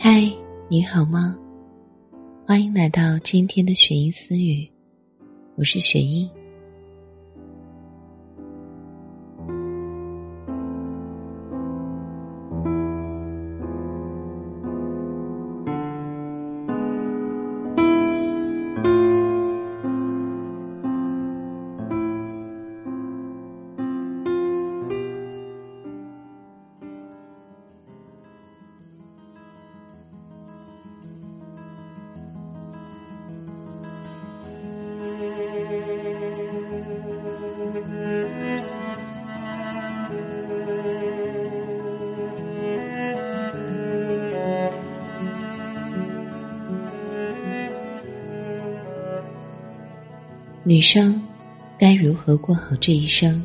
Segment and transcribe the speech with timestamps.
[0.00, 0.32] 嗨，
[0.68, 1.36] 你好吗？
[2.46, 4.70] 欢迎来到今天的雪音私语，
[5.56, 6.30] 我是雪音。
[50.68, 51.18] 女生
[51.78, 53.42] 该如何过好这一生？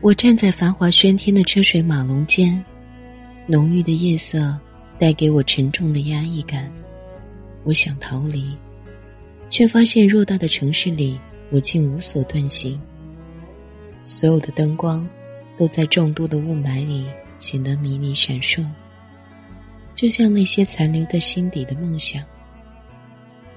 [0.00, 2.64] 我站在繁华喧天的车水马龙间。
[3.46, 4.58] 浓郁的夜色
[4.98, 6.72] 带给我沉重的压抑感，
[7.62, 8.56] 我想逃离，
[9.50, 11.20] 却发现偌大的城市里，
[11.50, 12.80] 我竟无所遁形。
[14.02, 15.06] 所有的灯光
[15.58, 18.64] 都在众多的雾霾里显得迷离闪烁，
[19.94, 22.22] 就像那些残留在心底的梦想。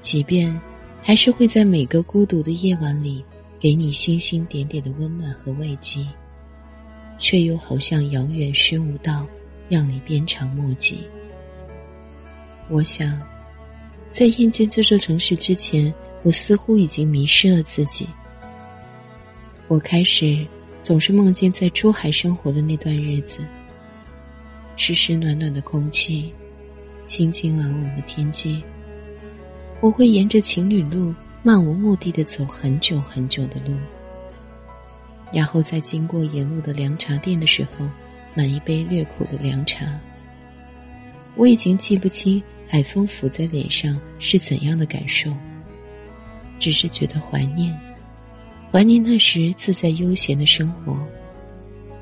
[0.01, 0.59] 即便
[1.01, 3.23] 还是会在每个孤独的夜晚里
[3.57, 6.05] 给你星星点点的温暖和慰藉，
[7.17, 9.25] 却又好像遥远虚无到。
[9.69, 11.07] 让你鞭长莫及。
[12.69, 13.21] 我想，
[14.09, 18.07] 在厌倦这座城市之前，我似乎已经迷失了自己。
[19.67, 20.45] 我开始
[20.81, 23.39] 总是梦见在珠海生活的那段日子，
[24.75, 26.33] 湿湿暖暖的空气，
[27.05, 28.61] 清清朗朗的天街。
[29.79, 31.13] 我会沿着情侣路
[31.43, 33.77] 漫无目的的走很久很久的路，
[35.31, 37.87] 然后在经过沿路的凉茶店的时候。
[38.37, 39.99] 买一杯略苦的凉茶。
[41.35, 45.33] 我已经记不清海风拂在脸上是怎样的感受，
[46.59, 47.75] 只是觉得怀念，
[48.71, 50.95] 怀念那时自在悠闲的生活，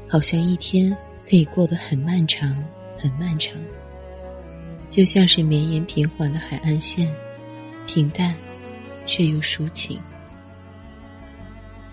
[0.10, 0.92] 好像一天
[1.24, 2.62] 可以过得很漫长，
[3.00, 3.54] 很漫长，
[4.90, 7.10] 就像是绵延平缓的海岸线，
[7.88, 8.36] 平淡，
[9.06, 9.98] 却又抒情。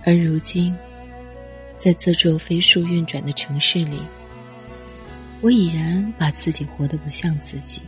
[0.04, 0.76] 而如今，
[1.76, 4.00] 在这座飞速运转的城市里。
[5.42, 7.82] 我已然把自己活得不像自己，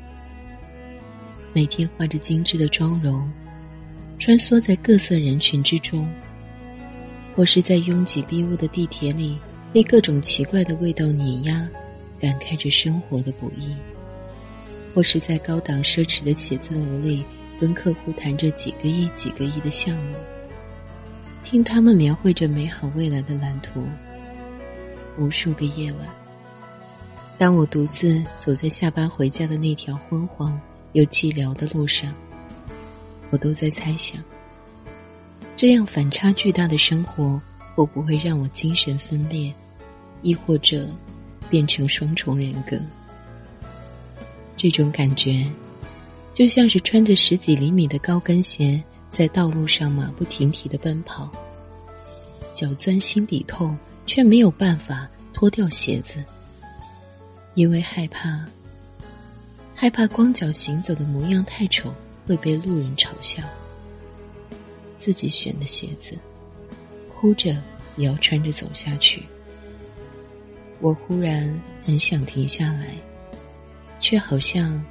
[1.53, 3.31] 每天画着精致的妆容，
[4.19, 6.13] 穿梭在各色人群之中，
[7.37, 9.39] 或是在拥挤逼仄的地铁里
[9.73, 11.65] 被各种奇怪的味道碾压，
[12.21, 13.73] 感慨着生活的不易；
[14.93, 17.25] 或是在高档奢侈的写字楼里
[17.61, 20.17] 跟客户谈着几个亿、几个亿的项目，
[21.45, 23.87] 听他们描绘着美好未来的蓝图。
[25.17, 26.24] 无数个夜晚。
[27.37, 30.59] 当我独自走在下班回家的那条昏黄
[30.93, 32.15] 又寂寥的路上，
[33.31, 34.23] 我都在猜想：
[35.57, 37.41] 这样反差巨大的生活
[37.75, 39.53] 会不会让我精神分裂，
[40.23, 40.89] 亦或者
[41.51, 42.79] 变成双重人格？
[44.57, 45.45] 这种感觉，
[46.33, 51.29] 就像是穿着十几厘米的高跟鞋在道路上马不停蹄的奔跑，
[52.55, 53.77] 脚钻心底痛，
[54.07, 56.25] 却没有办法脱掉鞋子。
[57.55, 58.45] 因为害怕，
[59.77, 61.95] 害怕光脚行走的模样太丑，
[62.27, 63.43] 会被路人嘲笑。
[64.97, 66.19] 自己选的鞋子，
[67.09, 67.57] 哭着
[67.97, 69.23] 也要穿着走下去。
[70.81, 72.97] 我忽然很想停下来，
[74.01, 74.85] 却好像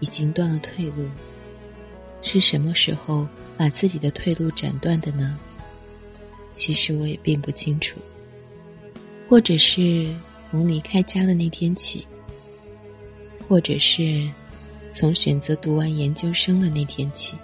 [0.00, 1.06] 已经断了退路。
[2.22, 5.38] 是什么时候把自己的退路斩断的呢？
[6.54, 8.00] 其实我也并不清楚，
[9.28, 10.10] 或者是。
[10.50, 12.06] 从离开家的那天起，
[13.46, 14.26] 或者是
[14.90, 17.36] 从选择读完研究生的那天起，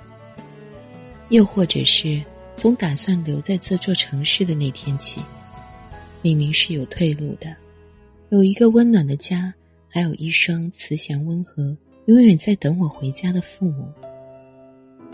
[1.28, 2.22] 又或者是
[2.56, 5.20] 从打算留在这座城市的那天起，
[6.22, 7.54] 明明是有退路的，
[8.30, 9.52] 有一个温暖的家，
[9.86, 11.76] 还有一双慈祥温和、
[12.06, 13.86] 永远在等我回家的父母，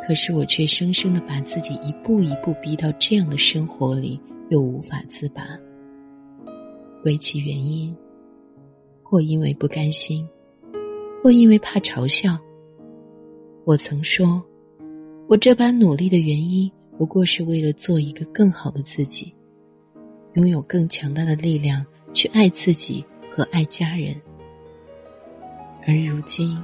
[0.06, 5.42] 可是我却生生的把自己一步一步逼到这样的生活里，又无法自拔。
[7.02, 7.94] 归其原因，
[9.02, 10.28] 或因为不甘心，
[11.22, 12.38] 或因为怕嘲笑。
[13.64, 14.42] 我曾说，
[15.28, 19.34] 我这般努力的原因，不过是为了做一个更好的自己，
[20.34, 24.14] 拥有更强大的力量去爱自己和爱家人。
[25.86, 26.62] 而如今，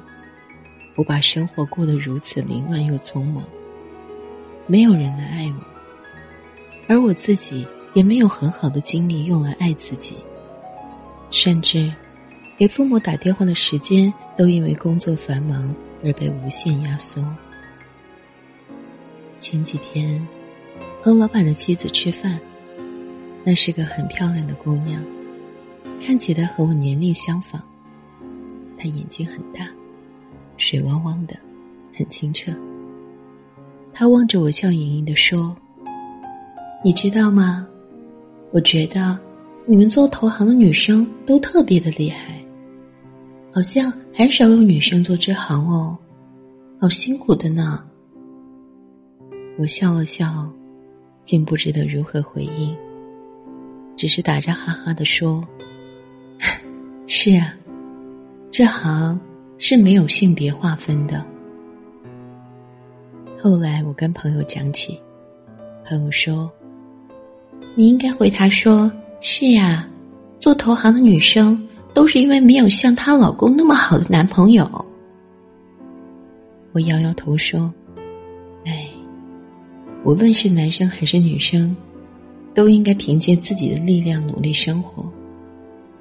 [0.97, 3.45] 我把生活过得如此凌乱又匆忙，
[4.67, 5.61] 没有人来爱我，
[6.89, 10.17] 而我自己也没有很好的精力用来爱自己，
[11.31, 11.91] 甚至
[12.59, 17.25] 给父母打电话的时间都因为工作繁忙而被无限压缩。
[19.39, 20.23] 前几天
[21.03, 22.39] 和老板的妻子吃饭，
[23.43, 25.03] 那是个很漂亮的姑娘，
[26.05, 27.63] 看起来和我年龄相仿，
[28.77, 29.67] 她眼睛很大。
[30.59, 31.35] 水汪汪的，
[31.97, 32.53] 很清澈。
[33.95, 35.57] 他望着我，笑盈盈的说
[36.85, 37.67] ：“你知道吗？
[38.57, 39.19] 我觉得
[39.67, 42.43] 你们做投行的女生都特别的厉害，
[43.53, 45.95] 好像很少有女生做这行哦，
[46.81, 47.85] 好辛苦的呢。”
[49.61, 50.51] 我笑了笑，
[51.23, 52.75] 竟不知得如何回应，
[53.95, 55.47] 只是打着哈哈的说
[57.07, 57.55] ：“是啊，
[58.51, 59.21] 这行。”
[59.59, 61.25] 是没有性别划分的。
[63.39, 64.99] 后来我跟朋友讲起，
[65.85, 66.51] 朋友说
[67.77, 68.91] ：“你应该回答说，
[69.21, 69.89] 是呀，
[70.41, 71.63] 做投行的女生
[71.95, 74.69] 都是因为没有像她老公那么好的男朋友。”
[76.73, 77.73] 我摇摇头说
[78.67, 78.89] ：“哎，
[80.05, 81.77] 无论是男生还是女生，
[82.53, 85.09] 都应该凭借自己的力量努力生活，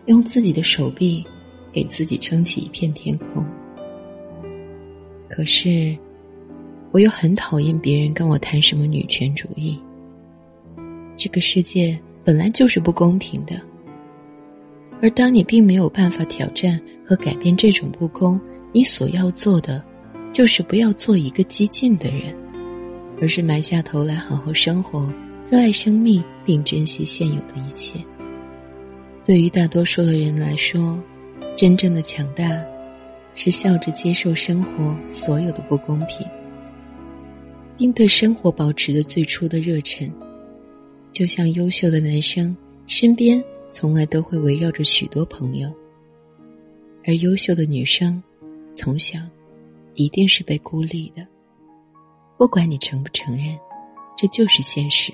[0.05, 1.23] 用自己的手臂。”
[1.75, 3.45] 给自己撑起一片天空。
[5.27, 5.93] 可是，
[6.91, 9.77] 我又很讨厌别人跟我谈什么女权主义。
[11.17, 13.61] 这个世界本来就是不公平的，
[15.01, 18.39] 而当你并没有办法挑战和改变这种不公，
[18.73, 19.83] 你所要做的，
[20.33, 22.35] 就是不要做一个激进的人，
[23.21, 25.07] 而是埋下头来好好生活，
[25.49, 27.99] 热爱生命，并珍惜现有的一切。
[29.23, 31.01] 对于大多数的人来说，
[31.55, 32.45] 真正的强大，
[33.35, 36.27] 是笑着接受生活所有的不公平，
[37.77, 40.11] 并对生活保持着最初的热忱。
[41.15, 42.53] 就像优秀的男生
[42.87, 45.73] 身边从来都会围绕着许多朋友，
[47.05, 48.21] 而优秀的女生
[48.75, 49.17] 从小
[49.93, 51.25] 一定是被孤立的。
[52.37, 53.57] 不管你承不承认，
[54.17, 55.13] 这就是现实。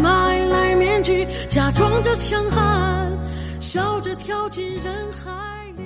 [1.53, 3.11] 假装着强悍
[3.59, 5.83] 笑着跳进人海里。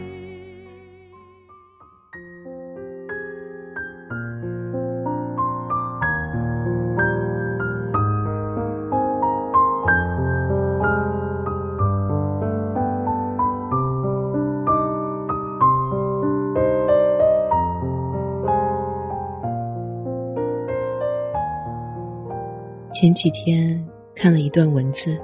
[22.93, 25.19] 前几天看了一段文字。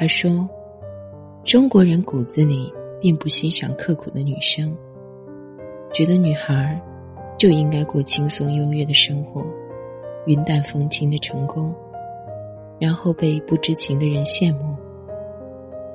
[0.00, 0.48] 他说
[1.42, 4.72] ：“中国人骨子里并不欣赏刻苦的女生，
[5.92, 6.80] 觉得女孩
[7.36, 9.44] 就应该过轻松优越的生活，
[10.24, 11.74] 云淡风轻的成功，
[12.78, 14.76] 然后被不知情的人羡慕。”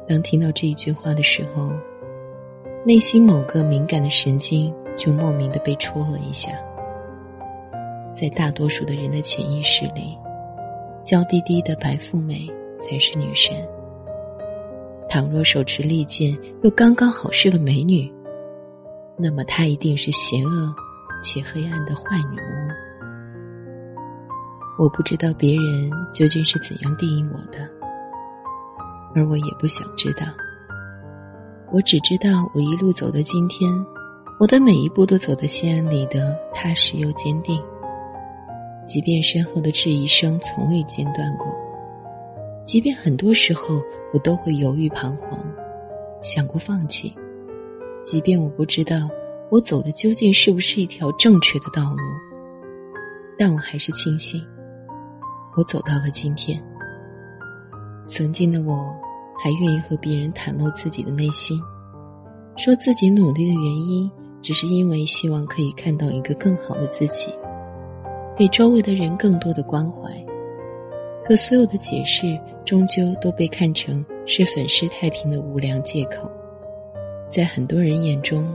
[0.05, 1.72] 当听到这一句话的时候，
[2.86, 6.51] 内心某个敏感的神经就莫名的被戳了一下。
[8.12, 10.17] 在大多数的人的潜意识里，
[11.05, 13.65] 娇滴滴的白富美才是女神。
[15.13, 18.12] 倘若手持利剑又刚刚好是个美女，
[19.15, 20.74] 那么她一定是邪恶
[21.22, 22.74] 且黑暗的坏女巫。
[24.79, 27.60] 我不知道别人究竟是怎样定义我的。
[29.13, 30.25] 而我也不想知道。
[31.72, 33.72] 我只知道，我一路走到今天，
[34.39, 37.62] 我的每一步都走得心安理得、踏实又坚定。
[38.88, 41.55] 即便身后的质疑声从未间断过，
[42.65, 43.79] 即便很多时候
[44.13, 45.39] 我都会犹豫彷徨，
[46.22, 47.13] 想过放弃，
[48.03, 49.10] 即便我不知道
[49.50, 51.98] 我走的究竟是不是一条正确的道路，
[53.38, 54.39] 但我还是庆幸，
[55.58, 56.63] 我走到了今天。
[58.05, 58.96] 曾经的我，
[59.43, 61.60] 还愿意和别人袒露自己的内心，
[62.55, 67.34] 说自己努力的原因，只是因为希望可以看到一个更好的自己，
[68.38, 70.24] 给周围的人更多的关怀。
[71.25, 76.29] 可所有的解释，终究都被看成是粉饰太平的无良借口。
[77.29, 78.53] 在很多人眼中，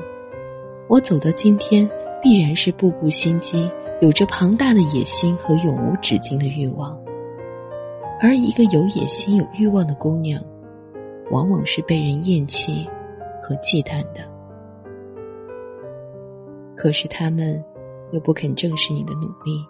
[0.88, 1.88] 我走到今天，
[2.22, 3.70] 必然是步步心机，
[4.00, 6.98] 有着庞大的野心和永无止境的欲望。
[8.20, 10.42] 而一个有野心、有欲望的姑娘，
[11.30, 12.86] 往往是被人厌弃
[13.42, 14.20] 和忌惮的。
[16.76, 17.64] 可是他们
[18.10, 19.64] 又不肯正视你的努力，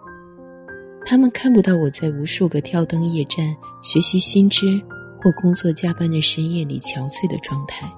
[1.09, 4.79] 他们看不到我在无数个挑灯夜战、学习新知
[5.19, 7.91] 或工作加班的深夜里憔悴的状态，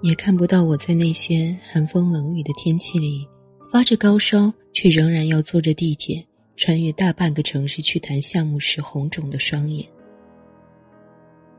[0.00, 3.28] 也看不到我在那些寒风冷雨的天气里
[3.70, 6.26] 发着高烧，却仍然要坐着地铁。
[6.56, 9.86] 穿越大半个城市去谈项目时红肿的双眼，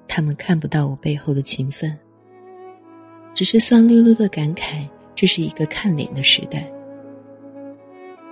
[0.08, 1.96] 他们看不到我背后的勤奋，
[3.36, 6.68] 只是酸溜溜的感慨：这是一个看脸的时代。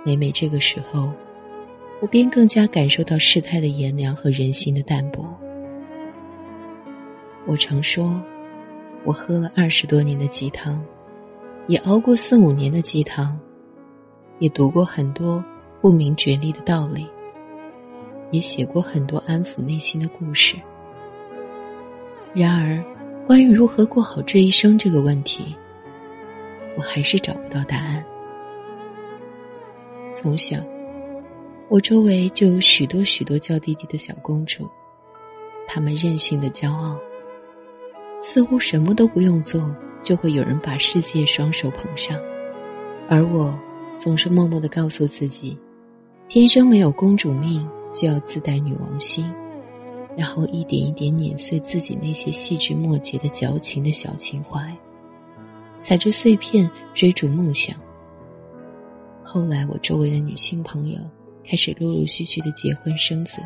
[0.04, 1.12] 每每这个时候，
[2.00, 5.24] 我便更加感受到世态的炎凉和人心的淡薄。
[7.46, 8.22] 我常说，
[9.04, 10.82] 我喝了二十多年的鸡汤，
[11.66, 13.38] 也熬过四五年的鸡汤，
[14.38, 15.44] 也读过很多。
[15.82, 17.08] 不明觉厉的道理，
[18.30, 20.56] 也写过很多安抚内心的故事。
[22.34, 22.84] 然而，
[23.26, 25.56] 关于如何过好这一生这个问题，
[26.76, 28.04] 我还是找不到答案。
[30.12, 30.58] 从小，
[31.70, 34.68] 我周围就有许多许多娇滴滴的小公主，
[35.68, 36.98] 她们任性的骄傲，
[38.20, 39.72] 似乎什么都不用做，
[40.02, 42.20] 就会有人把世界双手捧上，
[43.08, 43.56] 而我
[43.96, 45.56] 总是默默的告诉自己。
[46.26, 49.32] 天生没有公主命，就要自带女王心，
[50.16, 54.76] 然后一点一点碾碎自己那些细枝末节的矫情的小情怀，
[55.78, 57.76] 踩着碎片追逐梦想。
[59.22, 60.98] 后来，我周围的女性朋友
[61.50, 63.42] 开始陆陆续续的结婚生子，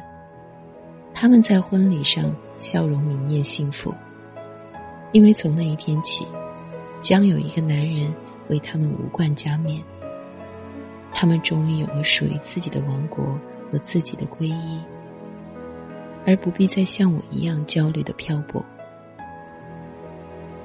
[1.14, 3.94] 他们在婚礼上笑容明艳幸福，
[5.12, 6.26] 因为从那一天起，
[7.00, 8.14] 将有一个男人
[8.50, 9.82] 为他们无冠加冕。
[11.14, 13.40] 他们终于有了属于自己的王国
[13.73, 14.78] 和自己的皈依，
[16.26, 18.62] 而不必再像我一样焦虑的漂泊。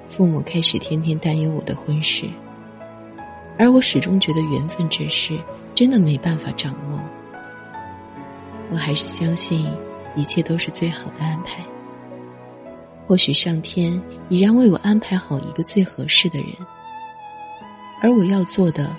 [0.09, 2.25] 父母开始天天担忧我的婚事，
[3.57, 5.39] 而我始终觉得缘分这事
[5.73, 6.99] 真的没办法掌握。
[8.71, 9.65] 我还是相信
[10.15, 11.63] 一切都是最好的安排。
[13.07, 16.49] 或许上天已然为我安排好一个最合适的人，
[18.01, 18.89] 而我要做的。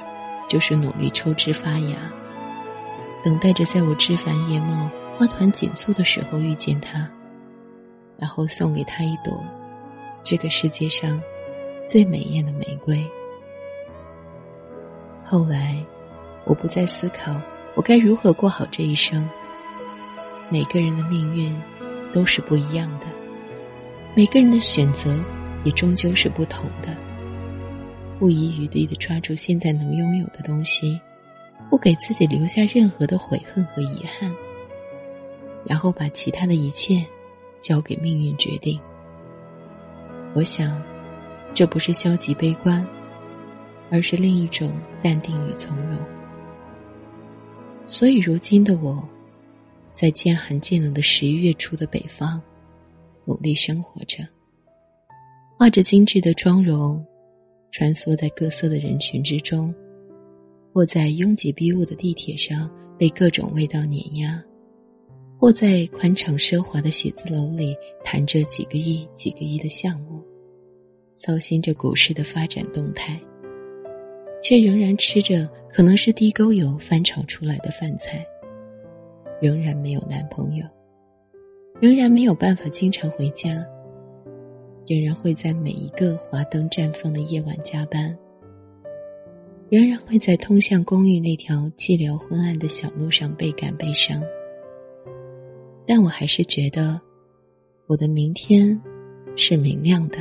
[0.48, 1.96] 就是努力抽枝发芽，
[3.22, 7.08] 等待着在我枝繁叶茂、花团锦簇的时候遇见他，
[8.18, 9.40] 然后送给他一朵
[10.24, 11.22] 这个世界上
[11.86, 13.08] 最美艳的玫瑰。
[15.24, 15.80] 后来，
[16.44, 17.32] 我不再思考
[17.76, 19.30] 我该如何过好这一生。
[20.50, 21.56] 每个人的命运
[22.12, 23.06] 都是不一样的，
[24.16, 25.16] 每个人的选择
[25.62, 26.88] 也终究是不同的。
[28.18, 31.00] 不遗余力的抓住现在能拥有的东西，
[31.70, 34.30] 不给自己留下任何的悔恨和遗憾，
[35.64, 37.02] 然后把其他的一切
[37.60, 38.78] 交给命运决定。
[40.34, 40.82] 我想，
[41.54, 42.84] 这不是消极悲观，
[43.88, 45.96] 而是另一种淡定与从容。
[47.86, 49.02] 所以，如今的我，
[49.92, 52.40] 在渐寒渐冷的十一月初的北方，
[53.24, 54.26] 努力生活着，
[55.58, 57.04] 画着精致的妆容，
[57.70, 59.74] 穿梭在各色的人群之中，
[60.72, 64.42] 或在拥挤逼仄的地铁上被各种味道碾压，
[65.38, 70.22] 或在宽敞奢华的写字楼里谈着几个亿、几个亿的项目，
[71.14, 73.20] 操心着股市的发展动态。
[74.42, 78.26] 却仍然吃着可能是地沟油翻炒出来的饭菜，
[79.40, 80.64] 仍然没有男朋友，
[81.80, 83.64] 仍然没有办法经常回家，
[84.86, 88.16] 仍然会在每一个华灯绽放的夜晚加班，
[89.68, 94.22] 仍然会在通向公寓那条寂寥昏暗的小路上倍感悲伤。
[95.86, 97.00] 但我还是觉得，
[97.86, 98.80] 我的明天
[99.36, 100.18] 是明亮的，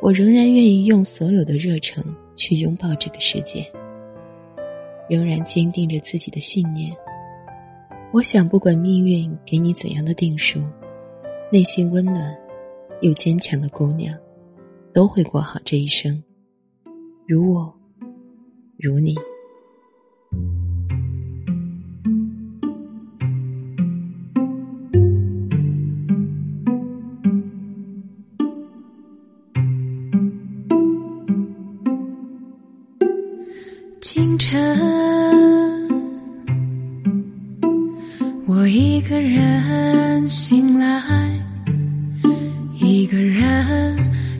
[0.00, 2.04] 我仍然愿意用所有的热诚。
[2.36, 3.64] 去拥抱这个世界，
[5.08, 6.92] 仍然坚定着自己的信念。
[8.14, 10.60] 我想，不管命运给你怎样的定数，
[11.50, 12.32] 内心温暖
[13.00, 14.16] 又坚强的姑娘，
[14.92, 16.22] 都会过好这一生，
[17.26, 17.74] 如我，
[18.78, 19.16] 如你。
[34.00, 35.03] 清晨，
[38.76, 41.00] 一个人醒来，
[42.80, 43.96] 一个人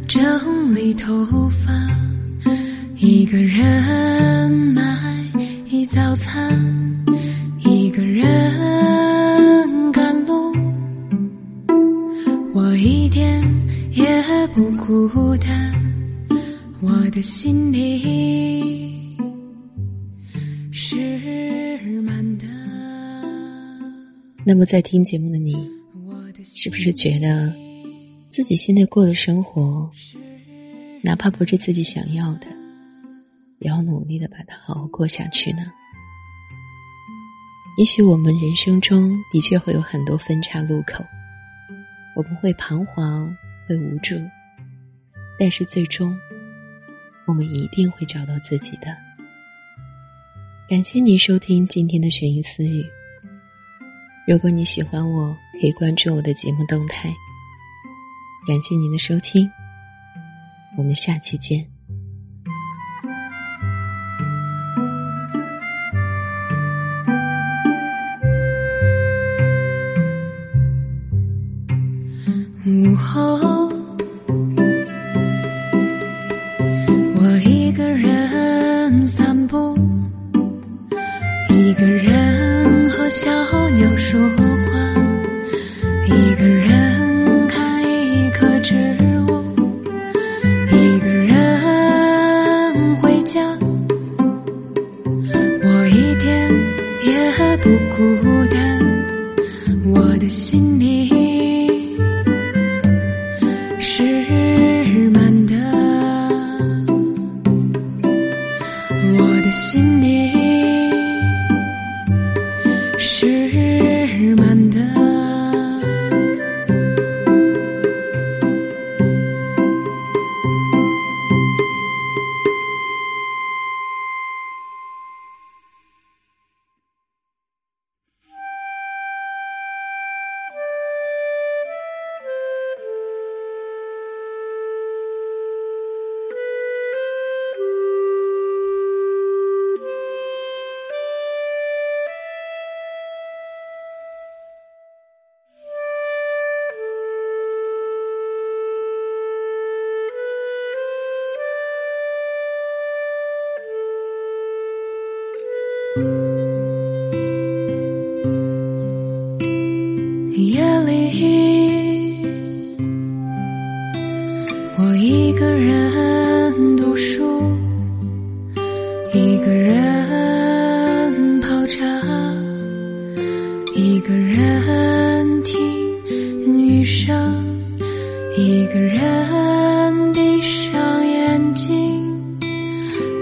[0.08, 1.72] 整理头发，
[2.96, 4.03] 一个人
[24.46, 25.54] 那么，在听节目的你，
[26.44, 27.50] 是不是觉得
[28.28, 29.90] 自己现在过的生活，
[31.02, 32.46] 哪怕不是自己想要的，
[33.60, 35.62] 也要努力的把它好好过下去呢？
[37.78, 41.02] 也许我们人生中的确会有很多分岔路口，
[42.14, 43.34] 我们会彷徨，
[43.66, 44.14] 会无助，
[45.38, 46.14] 但是最终，
[47.26, 48.94] 我们一定会找到自己的。
[50.68, 52.84] 感谢你收听今天的悬疑私语。
[54.26, 57.14] 如果你喜欢我，可以关注我的节目动态。
[58.46, 59.46] 感谢您的收听，
[60.78, 61.66] 我们下期见。
[72.66, 73.63] 午后，
[103.84, 104.02] 是
[105.10, 105.23] 吗？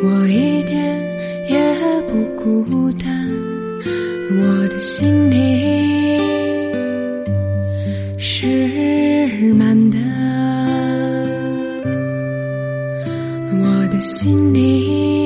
[0.04, 0.76] 我一点
[1.48, 1.56] 也
[2.08, 3.06] 不孤单，
[4.30, 5.42] 我的心里。
[8.18, 9.98] 是满的，
[13.60, 15.21] 我的心里